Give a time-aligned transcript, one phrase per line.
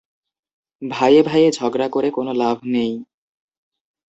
[0.81, 2.91] ভাইয়ে-ভাইয়ে ঝগড়া করে কোন লাভ নেই।